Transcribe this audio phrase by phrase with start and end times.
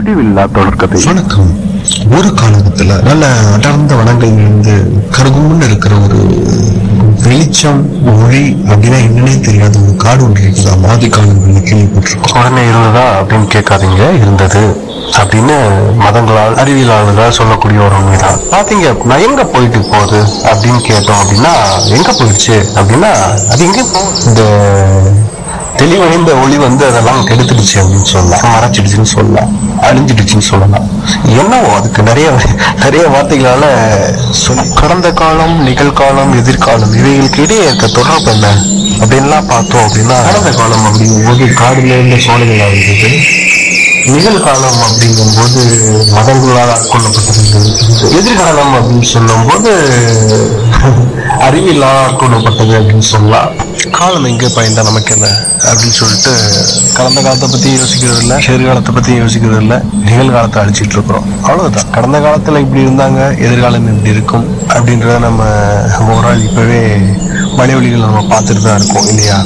[0.00, 1.48] முடிவில்லா தொடர்கதை வணக்கம்.
[2.16, 6.18] ஒரு காலகட்டத்துல நல்ல அடர்ந்த வனங்கள் இருந்து கருகும்னு இருக்கிற ஒரு
[7.22, 10.74] வெளிச்சம் ஒளி அப்படின்னா என்னன்னே தெரியாத ஒரு காடு ஒன்று இருக்குதா?
[10.84, 12.38] மாதி காலங்கள்ல கேள்விப்பட்டிருக்கோம்.
[12.38, 14.14] உடனே இருந்ததா அப்படின்னு கேட்காதீங்க.
[14.14, 14.82] இருந்தது
[15.18, 15.56] அப்படின்னு
[16.04, 18.40] மதங்களால் அறிவியலாளர்களால் சொல்லக்கூடிய ஒரு உண்மைதான்.
[18.50, 21.52] பாத்தீங்க அப்படின்னா எங்க போயிட்டு போகுது அப்படின்னு கேட்டோம் அப்படின்னா
[21.88, 23.12] எங்க போயிடுச்சு அப்படின்னா
[23.48, 24.42] அது எங்க போ இந்த
[25.76, 28.40] தெளிவடைந்த ஒளி வந்து அதெல்லாம் கெடுத்துடுச்சு அப்படின்னு சொல்லலாம்.
[28.54, 29.69] மறைச்சிடுச்சுன்னு சொல்லலாம்.
[29.82, 30.88] அழிஞ்சிடுச்சுன்னு சொல்லலாம்.
[31.24, 32.30] என்னவோ அதுக்கு நிறைய
[32.84, 33.64] நிறைய வார்த்தைகளால
[34.30, 38.46] சொல்லி கடந்த காலம் நிகழ்காலம் எதிர்காலம் இவைகளுக்கு இடையே இருக்க தொடர்பு என்ன?
[39.00, 43.10] அப்படின்லாம் பார்த்தோம் அப்படின்னா கடந்த காலம் அப்படிங்கும்போது காடுல இருந்த சோலைகளாக இருந்தது.
[44.04, 45.62] நிகழ்காலம் அப்படிங்கும்போது
[46.16, 47.70] மதங்களால் ஆட்கொள்ளப்பட்டிருந்தது
[48.18, 49.72] எதிர்காலம் அப்படின்னு சொல்லும்போது
[51.48, 53.50] அறிவியலாக ஆட்கொள்ளப்பட்டது அப்படின்னு சொல்லலாம்.
[53.96, 55.26] காலம் எங்கே பயந்தா நமக்கு என்ன
[55.68, 56.32] அப்படின்னு சொல்லிட்டு
[56.94, 61.26] கடந்த காலத்தை பற்றி யோசிக்கிறது இல்லை எதிர்காலத்தை பற்றி யோசிக்கிறது இல்லை நிகழ்காலத்தை அழிச்சிட்டு இருக்கிறோம்.
[61.44, 65.42] அவ்வளோதான் கடந்த காலத்தில் இப்படி இருந்தாங்க எதிர்காலம் இப்படி இருக்கும் அப்படின்றத நம்ம
[66.04, 66.80] ஓவரால் இப்போவே
[67.58, 69.38] மலைவழிகள் நம்ம பார்த்துட்டு தான் இருக்கோம் இல்லையா?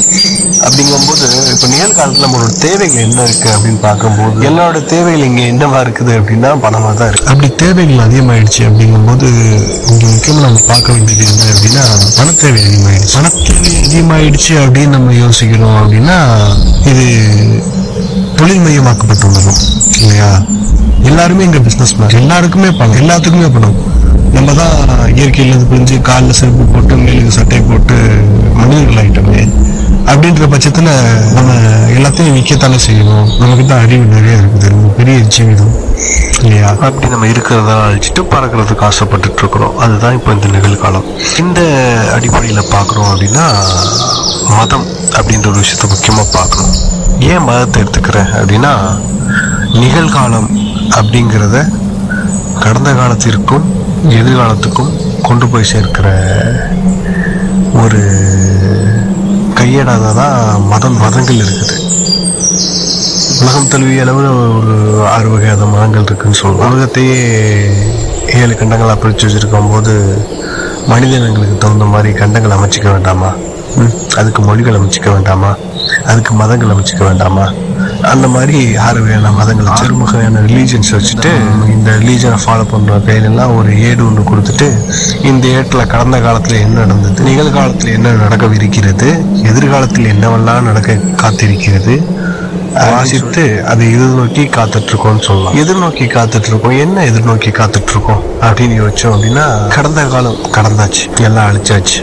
[0.64, 6.50] அப்படிங்கும்போது இப்போ நிகழ்காலத்தில் நம்மளோட தேவைகள் என்ன இருக்குது அப்படின்னு பார்க்கும்போது என்னோட தேவைகள் இங்கே என்னவா இருக்குது அப்படின்னா
[6.64, 9.28] பணமாக தான் இருக்குது அப்படி தேவைகள் அதிகமாகிடுச்சு அப்படிங்கும்போது
[9.90, 11.84] இங்கே முக்கியமாக நம்ம பார்க்க வேண்டியது என்ன அப்படின்னா
[12.18, 16.18] பணத்தேவை அதிகமாகிடுச்சு பணத்தேவை அதிகமாகிடுச்சு அப்படின்னு நம்ம யோசிக்கிறோம் அப்படின்னா
[16.92, 17.06] இது
[18.38, 19.60] தொழில் மையமாக்கப்பட்டுள்ளதும்
[19.98, 20.30] இல்லையா?
[21.08, 22.98] எல்லாருமே இங்கே பிஸ்னஸ் மேன் எல்லாருக்குமே பணம்.
[23.00, 23.76] எல்லாத்துக்குமே பணம்.
[24.34, 24.74] நம்ம தான்
[25.12, 27.96] இயற்கையிலேருந்து பிரிஞ்சு காலில் செருப்பு போட்டு மேலுக்கு சட்டை போட்டு
[28.58, 29.42] மனிதர்கள் ஆகிட்டோமே
[30.10, 30.90] அப்படின்ற பட்சத்துல
[31.32, 31.52] நம்ம
[31.96, 33.38] எல்லாத்தையும் விற்கத்தானே செய்யணும்.
[33.38, 34.68] நமக்கு தான் அறிவு நிறைய இருக்குது.
[34.68, 35.74] ரொம்ப பெரிய ஜீவிதம்.
[36.42, 36.68] இல்லையா?
[36.68, 39.78] அப்படி நம்ம இருக்கிறதா அழிச்சிட்டு பறக்கிறதுக்கு ஆசைப்பட்டுட்டு இருக்கிறோம்.
[39.78, 41.06] அதுதான் இப்போ இந்த நிகழ்காலம்.
[41.38, 41.60] இந்த
[42.14, 43.46] அடிப்படையில் பார்க்குறோம் அப்படின்னா
[44.58, 46.76] மதம் அப்படின்ற ஒரு விஷயத்த முக்கியமாக பார்க்கணும்.
[47.20, 48.74] ஏன் மதத்தை எடுத்துக்கிறேன் அப்படின்னா
[49.72, 50.50] நிகழ்காலம்
[50.98, 51.68] அப்படிங்கிறத
[52.60, 53.64] கடந்த காலத்திற்கும்
[54.08, 56.08] எதிர்காலத்துக்கும் கொண்டு போய் சேர்க்கிற
[57.82, 58.00] ஒரு
[59.74, 60.36] கையேடாக தான்
[60.70, 61.76] மதம் மதங்கள் இருக்குது.
[63.42, 64.74] உலகம் தழுவிய அளவில் ஒரு
[65.14, 67.16] ஆறு வகையான மதங்கள் இருக்குன்னு சொல்லுவோம் உலகத்தையே
[68.40, 69.94] ஏழு கண்டங்களாக பிரித்து வச்சிருக்கும் போது
[70.92, 73.30] மனிதனங்களுக்கு தகுந்த மாதிரி கண்டங்கள் அமைச்சிக்க வேண்டாமா?
[74.20, 75.50] அதுக்கு மொழிகள் அமைச்சிக்க வேண்டாமா?
[76.04, 77.46] அதுக்கு மதங்கள் அமைச்சிக்க வேண்டாமா?
[78.12, 81.30] அந்த மாதிரி ஆறு வகையான மதங்கள் ஆறு வகையான ரிலீஜன்ஸ் வச்சுட்டு
[81.74, 84.68] இந்த ரிலீஜனை ஃபாலோ பண்ணுற கையிலெல்லாம் ஒரு ஏடு ஒன்று கொடுத்துட்டு
[85.22, 89.08] இந்த ஏட்டில் கடந்த காலத்தில் என்ன நடந்தது நிகழ்காலத்தில் என்ன நடக்கவிருக்கிறது
[89.42, 91.96] எதிர்காலத்தில் என்னவெல்லாம் நடக்க காத்திருக்கிறது
[92.90, 95.56] வாசித்து அதை எதிர்நோக்கி காத்துட்டு இருக்கோம்னு சொல்லலாம்.
[95.56, 102.00] எதிர்நோக்கி காத்துட்டு இருக்கோம் என்ன எதிர்நோக்கி காத்துட்டு இருக்கோம் அப்படின்னு யோசிச்சோம் அப்படின்னா கடந்த காலம் கடந்தாச்சு எல்லாம் அழிச்சாச்சு.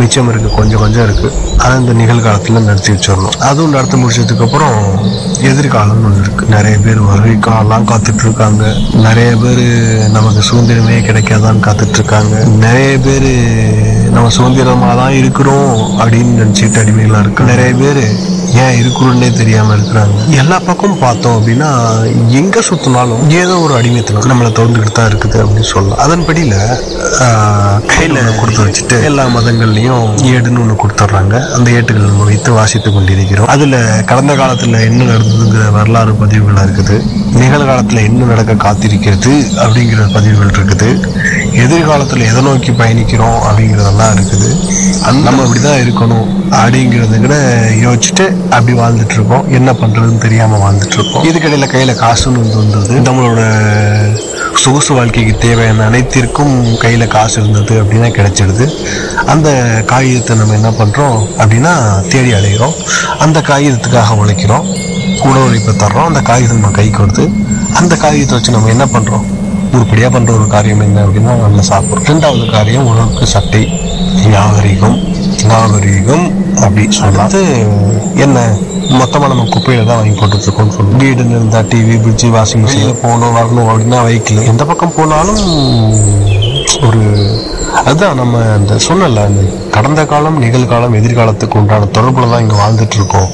[0.00, 1.32] மிச்சம் இருக்குது கொஞ்சம் கொஞ்சம் இருக்குது
[1.62, 3.36] அதை இந்த நிகழ்காலத்தில் நடத்தி வச்சிடணும்.
[3.48, 4.78] அதுவும் நடத்தி முடிச்சதுக்கப்புறம்
[5.50, 8.64] எதிர்காலம்னு ஒன்று இருக்குது நிறைய பேர் வருகைக்காலாம் காத்துட்ருக்காங்க.
[9.06, 9.64] நிறைய பேர்
[10.16, 12.34] நமக்கு சுதந்திரமே கிடைக்காதான்னு காத்துட்ருக்காங்க.
[12.66, 13.30] நிறைய பேர்
[14.16, 15.72] நம்ம சுதந்திரமாக தான் இருக்கிறோம்
[16.02, 18.02] அப்படின்னு நினச்சிட்டு அடிமைகளாக இருக்கு நிறைய பேர்
[18.62, 20.16] ஏன் இருக்கிறோன்னே தெரியாம இருக்கிறாங்க?
[20.42, 21.70] எல்லா பக்கமும் பார்த்தோம் அப்படின்னா
[22.40, 26.00] எங்க சுத்தினாலும் ஏதோ ஒரு அடிமைத்தனம் நம்மளை திறந்துக்கிட்டு தான் இருக்குது அப்படின்னு சொல்லலாம்.
[26.04, 26.56] அதன்படியில்
[27.92, 31.36] கையில் கொடுத்து வச்சுட்டு எல்லா மதங்கள்லையும் ஏடுன்னு ஒன்று கொடுத்துட்றாங்க.
[31.56, 33.48] அந்த ஏட்டுகள் நம்ம வைத்து வாசித்து கொண்டிருக்கிறோம்.
[33.54, 33.78] அதில்
[34.12, 36.98] கடந்த காலத்தில் என்ன நடந்ததுங்கிற வரலாறு பதிவுகளாக இருக்குது.
[37.42, 39.32] நிகழ்காலத்தில் என்ன நடக்க காத்திருக்கிறது
[39.64, 40.90] அப்படிங்கிற பதிவுகள் இருக்குது.
[41.52, 44.50] எதிர்காலத்துல எதை நோக்கி பயணிக்கிறோம் அப்படிங்கிறதெல்லாம் இருக்குது.
[45.02, 47.36] அந்த நம்ம இப்படிதான் இருக்கணும் அப்படிங்கிறத கூட
[47.70, 53.00] யோசிச்சுட்டு அப்படி வாழ்ந்துட்டு இருக்கோம் என்ன பண்றதுன்னு தெரியாம வாழ்ந்துட்டு இருக்கோம் இதுக்கிடையில கையில காசுன்னு வந்து வந்தது.
[53.00, 53.42] நம்மளோட
[54.54, 58.68] சொகுசு வாழ்க்கைக்கு தேவையான அனைத்திற்கும் கையில காசு இருந்தது அப்படின்னா கிடைச்சிடுது.
[59.26, 62.74] அந்த காகிதத்தை நம்ம என்ன பண்றோம் அப்படின்னா தேடி அலைகிறோம்
[63.18, 64.86] அந்த காகிதத்துக்காக உழைக்கிறோம்.
[65.20, 66.04] கூட உழைப்பை தர்றோம்.
[66.04, 67.32] அந்த காகிதம் நம்ம கைக்கு வருது
[67.74, 69.37] அந்த காகிதத்தை வச்சு நம்ம என்ன பண்றோம்?
[69.72, 73.62] உருப்படியாக பண்ணுற ஒரு காரியம் என்ன அப்படின்னா நம்ம சாப்பிட்றோம் ரெண்டாவது காரியம் உணவுக்கு சட்டை.
[74.34, 74.96] நாகரிகம்.
[75.46, 76.26] நாகரிகம்
[76.62, 77.42] அப்படி சொல்றது
[78.24, 78.38] என்ன?
[78.98, 81.00] மொத்தமாக நம்ம குப்பையில தான் வாங்கி போட்டுட்ருக்கோம்னு சொல்லணும்.
[81.02, 85.42] வீடுன்னு இருந்தால் டிவி பிரிட்ஜு வாஷிங் மிஷின் போகணும் வரணும் அப்படின்னா வைக்கல எந்த பக்கம் போனாலும்
[86.86, 87.02] ஒரு
[87.82, 93.28] அதுதான் நம்ம அந்த சொன்னல அந்த கடந்த காலம் நிகழ்காலம் எதிர்காலத்துக்கு உண்டான தொடர்பில் தான் இங்கே வாழ்ந்துட்டு இருக்கோம்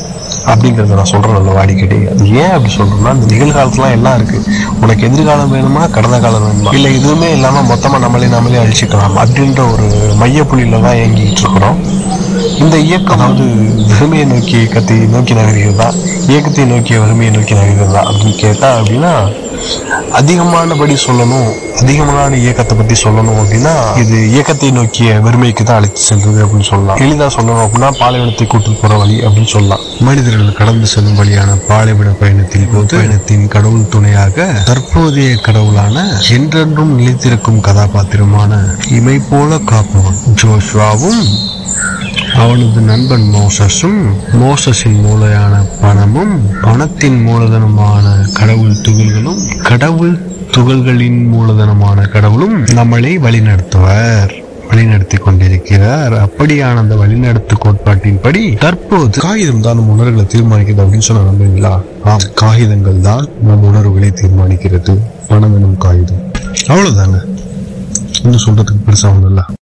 [0.46, 4.46] அப்படிங்கிறத நான் சொல்கிறேன் நல்ல வாடிக்கடி அது ஏன் அப்படி சொல்கிறேன்னா இந்த நிகழ்காலத்துலாம் எல்லாம் இருக்குது
[4.81, 6.72] உனக்கு எதிர்காலம் வேணுமா கடந்த காலம் வேணுமா?
[6.72, 9.86] இல்லை எதுவுமே இல்லாமல் மொத்தமாக நம்மளே நம்மளே அழிச்சிக்கலாம் அப்படின்ற ஒரு
[10.22, 11.78] மையப்புள்ளியில தான் இயங்கிக்கிட்டு இருக்கிறோம்.
[12.58, 13.44] இந்த இயக்கம் அதாவது
[13.90, 15.88] வெறுமையை நோக்கி இயக்கத்தை நோக்கி நகர்கிறதா?
[16.26, 18.02] இயக்கத்தை நோக்கிய வறுமையை நோக்கி நகர்கிறதா?
[18.10, 19.12] அப்படின்னு கேட்டால் அப்படின்னா
[20.19, 21.49] அதிகமானபடி சொல்லணும்
[21.81, 26.99] அதிகமான இயக்கத்தை பத்தி சொல்லணும் அப்படின்னா இது இயக்கத்தை நோக்கிய வறுமைக்கு தான் அழைத்து செல்றது அப்படின்னு சொல்லலாம்.
[26.99, 29.83] எளிதா சொல்லணும் அப்படின்னா பாலைவனத்தை கூட்டு போற வழி அப்படின்னு சொல்லலாம்.
[30.01, 34.39] மனிதர்கள் கடந்து செல்லும் வழியான பாலைவன பயணத்தின் போது பயணத்தின் கடவுள் துணையாக
[34.71, 35.97] தற்போதைய கடவுளான
[36.37, 38.53] என்றென்றும் நிலைத்திருக்கும் கதாபாத்திரமான
[38.99, 41.23] இமை போல காப்பவன் ஜோஷ்வாவும்
[42.42, 43.98] அவனது நண்பன் மோசஸும்
[44.40, 46.32] மோசஸின் மூலையான பணமும்
[46.62, 50.14] பணத்தின் மூலதனமான கடவுள் துகள்களும் கடவுள்
[50.50, 56.12] துகள்களின் மூலதனமான கடவுளும் நம்மளை வழிநடத்துவர் வழிநடத்தி கொண்டிருக்கிறார்.
[56.12, 63.00] அப்படியான அந்த வழிநடத்து கோட்பாட்டின்படி தற்போது காகிதம் தான் நம் உணர்வுகளை தீர்மானிக்கிறது அப்படின்னு சொன்ன நம்புறீங்களா ஆம் காகிதங்கள்
[63.00, 64.94] தான் நம் உணர்வுகளை தீர்மானிக்கிறது.
[65.28, 66.22] பணம் எனும் காகிதம்.
[66.66, 67.20] அவ்வளவுதாங்க
[68.22, 69.62] இன்னும் சொல்றதுக்கு பெருசா ஒன்றும்